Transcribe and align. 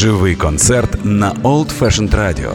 Живий 0.00 0.34
концерт 0.34 1.04
на 1.04 1.34
Old 1.42 1.78
Fashioned 1.78 2.10
Radio. 2.10 2.54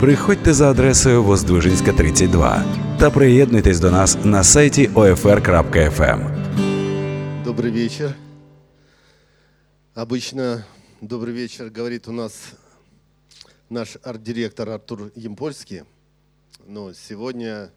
Приходьте 0.00 0.52
за 0.52 0.70
адресою 0.70 1.22
Воздвижинська, 1.22 1.92
32 1.92 2.64
та 2.98 3.10
приєднуйтесь 3.10 3.80
до 3.80 3.90
нас 3.90 4.18
на 4.24 4.44
сайті 4.44 4.88
OFR.FM. 4.88 6.20
Добрый 7.44 7.70
вечер. 7.70 8.14
Обычно 9.94 10.64
добрый 11.00 11.32
вечер 11.32 11.70
говорит 11.76 12.08
у 12.08 12.12
нас 12.12 12.54
наш 13.68 13.96
арт-директор 14.02 14.68
Артур 14.70 15.12
Емпольский, 15.14 15.82
но 16.66 16.92
сегодня 16.92 17.70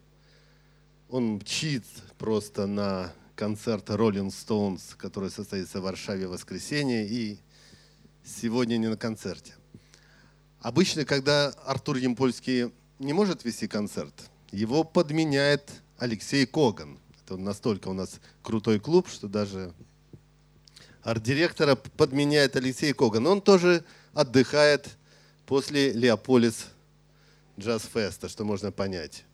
он 1.08 1.34
мчит 1.34 1.84
просто 2.18 2.66
на 2.66 3.12
концерт 3.36 3.90
Rolling 3.90 4.30
Stones, 4.30 4.96
который 4.96 5.30
состоится 5.30 5.80
в 5.80 5.84
Варшаве 5.84 6.26
в 6.26 6.30
воскресенье, 6.30 7.06
и 7.06 7.38
сегодня 8.24 8.78
не 8.78 8.88
на 8.88 8.96
концерте. 8.96 9.54
Обычно, 10.60 11.04
когда 11.04 11.48
Артур 11.66 11.96
Емпольский 11.96 12.72
не 12.98 13.12
может 13.12 13.44
вести 13.44 13.68
концерт, 13.68 14.14
его 14.50 14.82
подменяет 14.82 15.70
Алексей 15.98 16.46
Коган. 16.46 16.98
Это 17.22 17.36
настолько 17.36 17.88
у 17.88 17.92
нас 17.92 18.20
крутой 18.42 18.80
клуб, 18.80 19.08
что 19.08 19.28
даже 19.28 19.74
арт-директора 21.02 21.76
подменяет 21.76 22.56
Алексей 22.56 22.92
Коган. 22.94 23.26
Он 23.26 23.42
тоже 23.42 23.84
отдыхает 24.14 24.96
после 25.46 25.92
Леополис 25.92 26.68
джаз-феста, 27.58 28.28
что 28.28 28.44
можно 28.44 28.72
понять. 28.72 29.24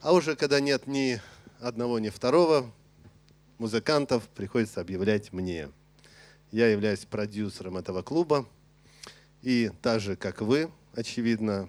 А 0.00 0.12
уже 0.12 0.36
когда 0.36 0.60
нет 0.60 0.86
ни 0.86 1.20
одного, 1.60 1.98
ни 1.98 2.10
второго 2.10 2.70
музыкантов, 3.58 4.28
приходится 4.28 4.80
объявлять 4.80 5.32
мне– 5.32 5.70
я 6.52 6.68
являюсь 6.68 7.06
продюсером 7.06 7.78
этого 7.78 8.02
клуба. 8.02 8.46
И 9.40 9.72
так 9.80 10.00
же, 10.00 10.14
как 10.14 10.42
вы, 10.42 10.70
очевидно, 10.94 11.68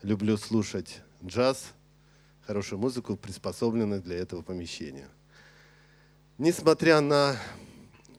люблю 0.00 0.38
слушать 0.38 1.02
джаз, 1.22 1.72
хорошую 2.46 2.78
музыку, 2.78 3.16
приспособленную 3.16 4.00
для 4.00 4.16
этого 4.16 4.42
помещения. 4.42 5.08
Несмотря 6.38 7.00
на 7.00 7.36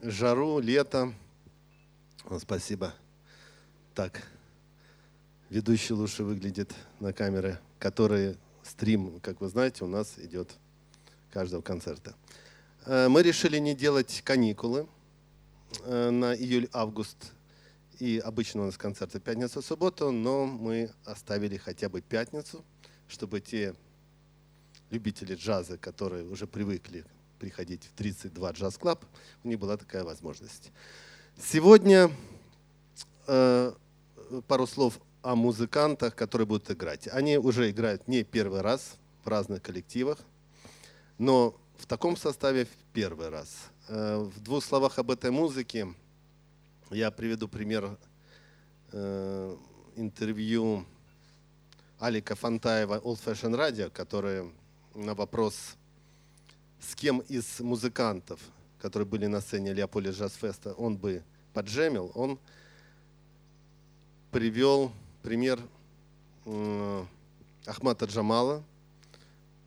жару, 0.02 0.60
лето, 0.60 1.14
о, 2.26 2.38
спасибо, 2.40 2.94
так, 3.96 4.22
ведущий 5.50 5.94
лучше 5.94 6.24
выглядит 6.24 6.74
на 7.00 7.14
камеры, 7.14 7.60
который 7.80 8.38
стрим, 8.62 9.20
как 9.22 9.40
вы 9.40 9.48
знаете, 9.48 9.86
у 9.86 9.88
нас 9.88 10.16
идет 10.18 10.52
каждого 11.32 11.62
концерта. 11.62 12.14
Э, 12.86 13.08
мы 13.08 13.24
решили 13.24 13.58
не 13.58 13.74
делать 13.74 14.22
каникулы, 14.26 14.88
на 15.86 16.36
июль-август. 16.36 17.34
И 18.00 18.20
обычно 18.24 18.62
у 18.62 18.66
нас 18.66 18.78
концерты 18.78 19.20
пятница-суббота, 19.20 20.12
но 20.12 20.46
мы 20.46 20.92
оставили 21.06 21.58
хотя 21.58 21.90
бы 21.90 22.02
пятницу, 22.02 22.64
чтобы 23.08 23.42
те 23.42 23.74
любители 24.92 25.36
джаза, 25.36 25.78
которые 25.78 26.26
уже 26.26 26.48
привыкли 26.48 27.06
приходить 27.40 27.84
в 27.86 27.92
32 27.94 28.52
джаз 28.52 28.78
клаб, 28.78 29.06
у 29.44 29.48
них 29.48 29.60
была 29.60 29.78
такая 29.78 30.04
возможность. 30.04 30.72
Сегодня 31.40 32.12
э, 33.28 33.74
пару 34.48 34.68
слов 34.68 35.00
о 35.22 35.36
музыкантах, 35.36 36.16
которые 36.16 36.48
будут 36.48 36.70
играть. 36.72 37.08
Они 37.08 37.38
уже 37.38 37.70
играют 37.70 38.08
не 38.08 38.24
первый 38.24 38.62
раз 38.62 38.98
в 39.24 39.28
разных 39.28 39.62
коллективах, 39.62 40.20
но 41.18 41.56
в 41.78 41.86
таком 41.86 42.18
составе 42.18 42.66
в 42.66 42.94
первый 42.94 43.30
раз. 43.30 43.50
Э, 43.90 44.18
в 44.18 44.42
двух 44.42 44.66
словах 44.66 45.00
об 45.00 45.12
этой 45.12 45.32
музыке 45.32 45.88
я 46.90 47.10
приведу 47.10 47.48
пример 47.48 47.98
э, 48.92 49.58
интервью 49.96 50.86
Алика 51.98 52.36
Фантаева 52.36 53.00
Old 53.00 53.24
Fashion 53.24 53.56
Radio, 53.56 53.90
который 53.90 54.52
на 54.94 55.14
вопрос, 55.14 55.78
с 56.82 56.96
кем 56.96 57.20
из 57.30 57.62
музыкантов, 57.62 58.42
которые 58.82 59.08
были 59.08 59.26
на 59.28 59.40
сцене 59.40 59.74
Леополя 59.74 60.12
Джаз-феста, 60.12 60.74
он 60.74 60.98
бы 60.98 61.24
поджемил, 61.54 62.12
он 62.14 62.38
привел 64.32 64.92
пример 65.24 65.62
э, 66.44 67.06
Ахмата 67.66 68.04
Джамала, 68.06 68.62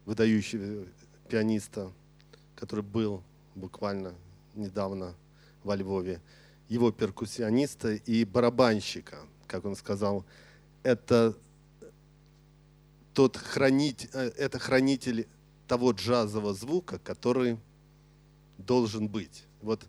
выдающего 0.04 0.84
пианиста, 1.26 1.90
который 2.54 2.84
был 2.84 3.22
буквально 3.60 4.14
недавно 4.54 5.14
во 5.62 5.76
Львове, 5.76 6.20
его 6.68 6.90
перкуссиониста 6.90 7.92
и 7.94 8.24
барабанщика, 8.24 9.18
как 9.46 9.64
он 9.64 9.76
сказал, 9.76 10.24
это 10.82 11.36
тот 13.12 13.36
хранить, 13.36 14.08
э, 14.12 14.30
это 14.38 14.58
хранитель 14.58 15.28
того 15.68 15.92
джазового 15.92 16.54
звука, 16.54 16.98
который 16.98 17.58
должен 18.58 19.08
быть. 19.08 19.44
Вот 19.62 19.86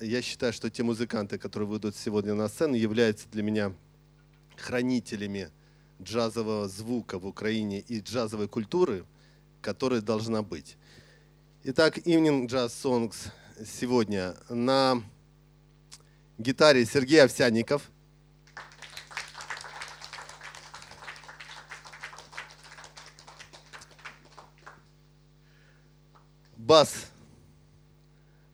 я 0.00 0.22
считаю, 0.22 0.52
что 0.52 0.70
те 0.70 0.82
музыканты, 0.82 1.38
которые 1.38 1.68
выйдут 1.68 1.96
сегодня 1.96 2.34
на 2.34 2.48
сцену, 2.48 2.74
являются 2.74 3.28
для 3.30 3.42
меня 3.42 3.72
хранителями 4.56 5.50
джазового 6.02 6.68
звука 6.68 7.18
в 7.18 7.26
Украине 7.26 7.80
и 7.80 8.00
джазовой 8.00 8.48
культуры, 8.48 9.04
которая 9.60 10.00
должна 10.00 10.42
быть. 10.42 10.76
Итак, 11.66 11.96
Evening 11.96 12.46
Jazz 12.46 12.68
Songs 12.68 13.16
сегодня 13.64 14.36
на 14.50 15.02
гитаре 16.36 16.84
Сергей 16.84 17.24
Овсянников. 17.24 17.90
Бас, 26.54 27.06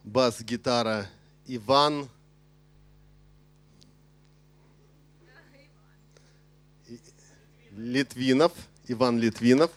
бас-гитара 0.05 1.11
Иван. 1.47 2.09
Литвинов, 7.73 8.53
Иван 8.87 9.19
Литвинов. 9.19 9.73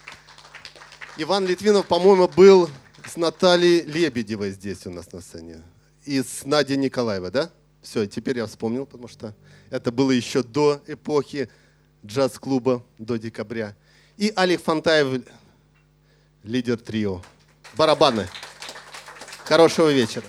Иван 1.17 1.47
Литвинов, 1.47 1.87
по-моему, 1.87 2.27
был 2.27 2.69
с 3.13 3.15
Натальей 3.15 3.83
Лебедевой 3.83 4.49
здесь 4.49 4.87
у 4.87 4.89
нас 4.89 5.11
на 5.11 5.21
сцене. 5.21 5.61
И 6.03 6.23
с 6.23 6.45
Надей 6.45 6.77
Николаевой, 6.77 7.29
да? 7.29 7.51
Все, 7.83 8.07
теперь 8.07 8.37
я 8.39 8.47
вспомнил, 8.47 8.87
потому 8.87 9.07
что 9.07 9.35
это 9.69 9.91
было 9.91 10.09
еще 10.09 10.41
до 10.41 10.81
эпохи 10.87 11.47
джаз-клуба, 12.03 12.83
до 12.97 13.17
декабря. 13.17 13.75
И 14.17 14.33
Алик 14.35 14.63
Фантаев, 14.63 15.23
лидер 16.41 16.77
трио. 16.77 17.21
Барабаны. 17.75 18.27
Хорошего 19.45 19.91
вечера. 19.93 20.25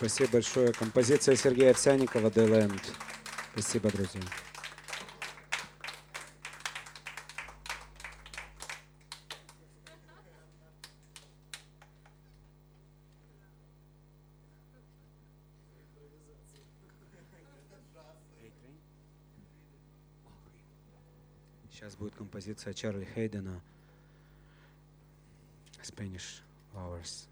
Спасибо 0.00 0.30
большое. 0.32 0.72
Композиция 0.72 1.36
Сергея 1.36 1.72
Овсяникова 1.72 2.30
«Деленд». 2.30 2.80
Спасибо, 3.52 3.90
друзья. 3.90 4.22
Сейчас 21.70 21.94
будет 21.96 22.14
композиция 22.14 22.72
Чарли 22.72 23.06
Хейдена 23.14 23.60
Spanish 25.82 26.40
Hours. 26.72 27.28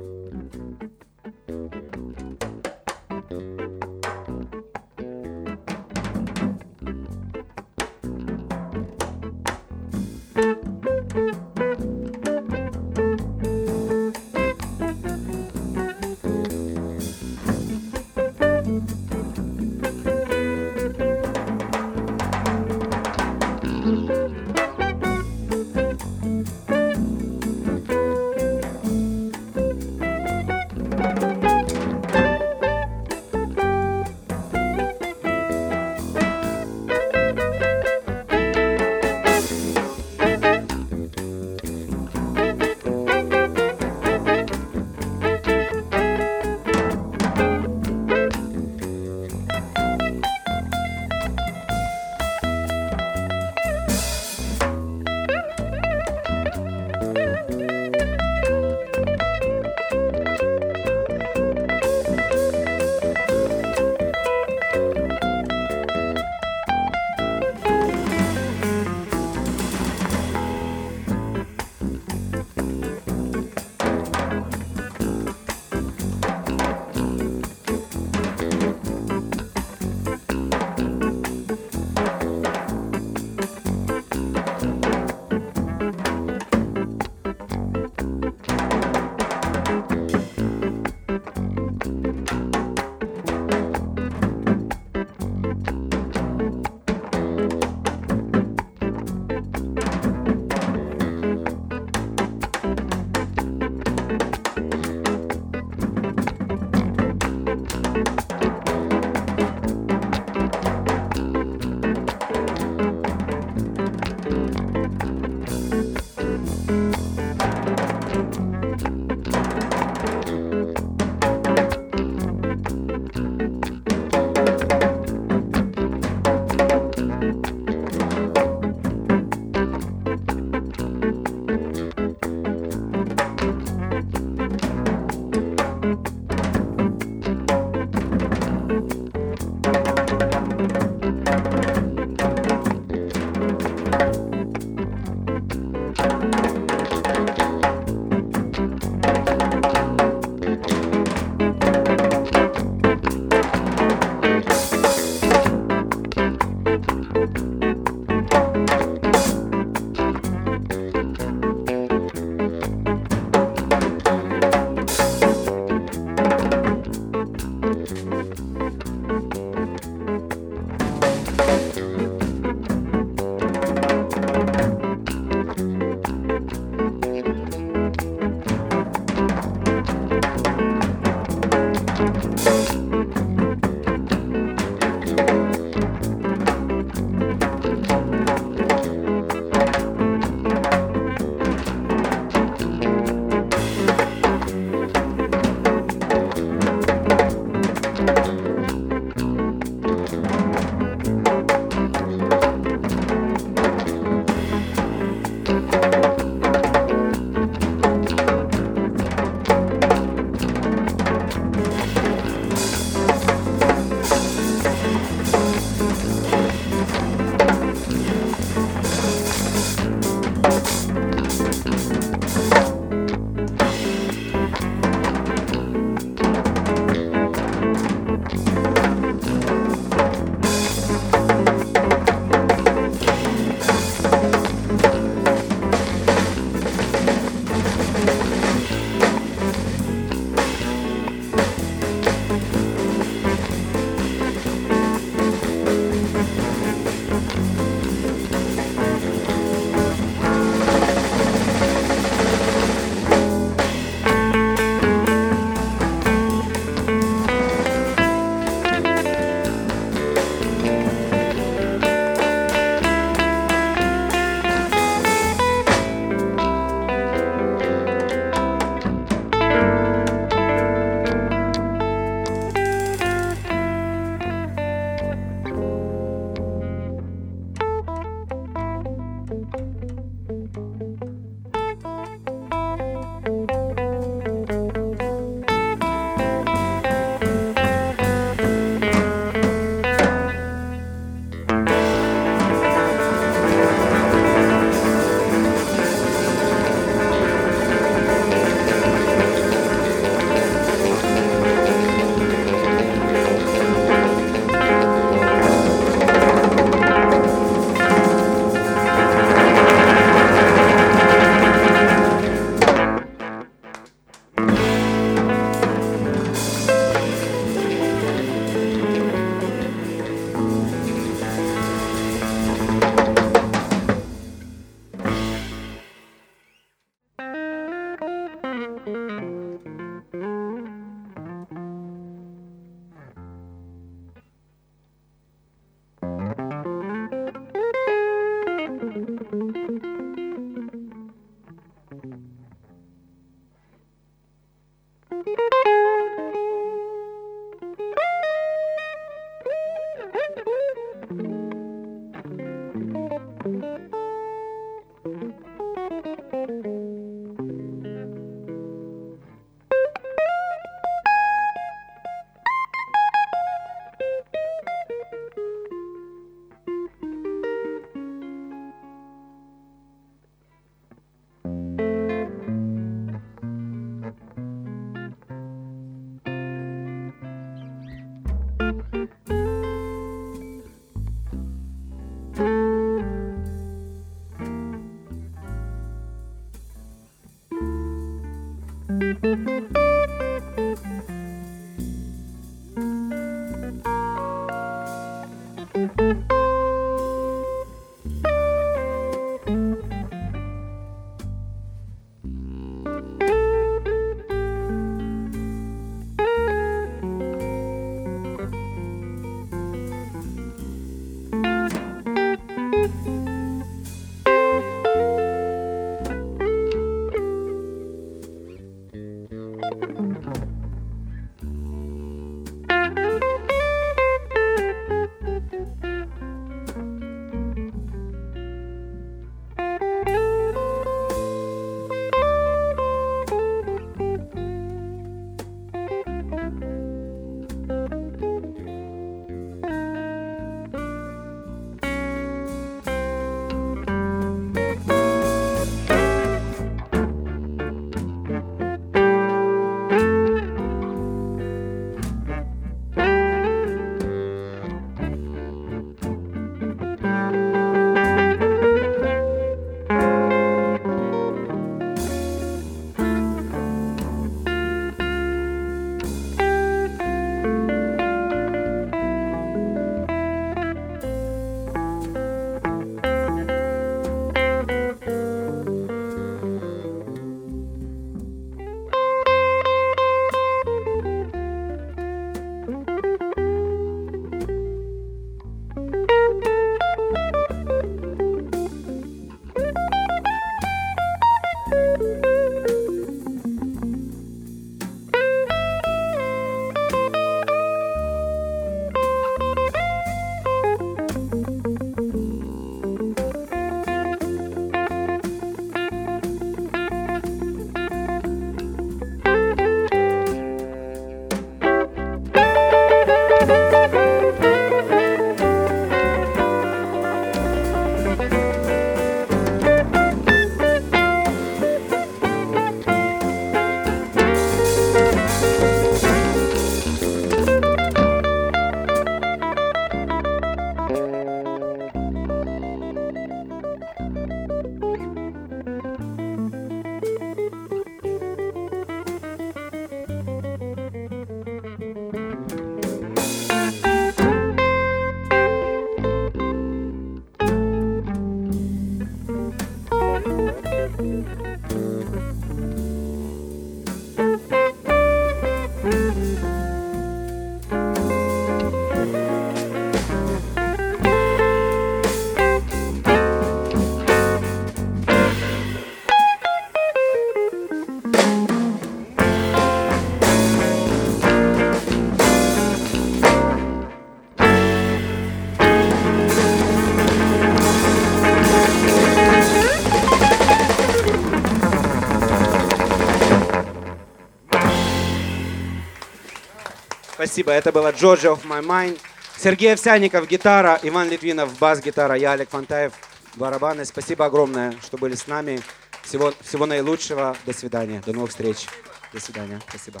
Спасибо. 587.26 587.50
Это 587.50 587.72
была 587.72 587.90
Georgia 587.90 588.32
of 588.32 588.44
My 588.44 588.64
Mind. 588.64 589.00
Сергей 589.36 589.72
Овсяников, 589.72 590.28
гитара, 590.28 590.78
Иван 590.84 591.10
Литвинов, 591.10 591.58
бас-гитара, 591.58 592.14
я 592.14 592.32
Олег 592.32 592.50
Фантаев, 592.50 592.92
барабаны. 593.34 593.84
Спасибо 593.84 594.26
огромное, 594.26 594.78
что 594.80 594.96
были 594.96 595.16
с 595.16 595.26
нами. 595.26 595.60
Всего, 596.04 596.32
всего 596.40 596.66
наилучшего. 596.66 597.36
До 597.44 597.52
свидания. 597.52 598.00
До 598.06 598.12
новых 598.12 598.30
встреч. 598.30 598.66
До 599.12 599.18
свидания. 599.18 599.60
Спасибо. 599.68 600.00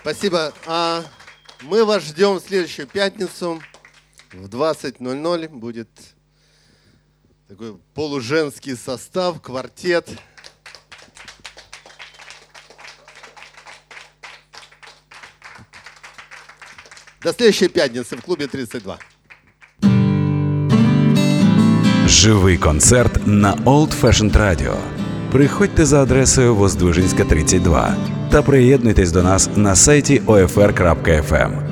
Спасибо. 0.00 0.52
А 0.66 1.04
мы 1.60 1.84
вас 1.84 2.02
ждем 2.02 2.34
в 2.34 2.40
следующую 2.40 2.88
пятницу 2.88 3.62
в 4.32 4.46
20.00. 4.46 5.48
Будет 5.50 5.88
такой 7.46 7.78
полуженский 7.94 8.76
состав, 8.76 9.40
квартет. 9.40 10.08
До 17.24 17.32
следующей 17.32 17.68
пятницы 17.68 18.16
в 18.16 18.22
клубе 18.22 18.46
32. 18.46 18.98
Живий 22.06 22.58
концерт 22.58 23.26
на 23.26 23.54
Old 23.64 23.98
Fashioned 23.98 24.32
Radio. 24.32 24.76
Приходьте 25.32 25.84
за 25.84 26.02
адресою 26.02 26.54
Воздвижинська, 26.54 27.24
32 27.24 27.96
та 28.30 28.42
приєднуйтесь 28.42 29.12
до 29.12 29.22
нас 29.22 29.50
на 29.56 29.76
сайті 29.76 30.22
OFR.FM. 30.26 31.63